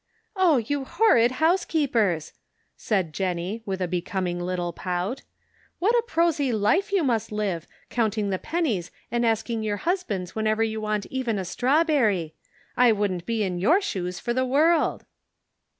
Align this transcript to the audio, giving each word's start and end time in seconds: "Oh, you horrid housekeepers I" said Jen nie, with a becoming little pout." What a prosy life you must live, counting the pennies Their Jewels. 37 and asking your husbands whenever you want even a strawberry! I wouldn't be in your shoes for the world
"Oh, 0.35 0.57
you 0.57 0.83
horrid 0.83 1.33
housekeepers 1.33 2.31
I" 2.33 2.39
said 2.75 3.13
Jen 3.13 3.35
nie, 3.35 3.61
with 3.67 3.83
a 3.83 3.87
becoming 3.87 4.39
little 4.39 4.73
pout." 4.73 5.21
What 5.77 5.93
a 5.95 6.01
prosy 6.07 6.51
life 6.51 6.91
you 6.91 7.03
must 7.03 7.31
live, 7.31 7.67
counting 7.91 8.31
the 8.31 8.39
pennies 8.39 8.89
Their 8.89 8.97
Jewels. 8.97 9.09
37 9.09 9.15
and 9.15 9.25
asking 9.27 9.61
your 9.63 9.77
husbands 9.77 10.33
whenever 10.35 10.63
you 10.63 10.81
want 10.81 11.05
even 11.11 11.37
a 11.37 11.45
strawberry! 11.45 12.33
I 12.75 12.91
wouldn't 12.91 13.27
be 13.27 13.43
in 13.43 13.59
your 13.59 13.79
shoes 13.79 14.19
for 14.19 14.33
the 14.33 14.43
world 14.43 15.05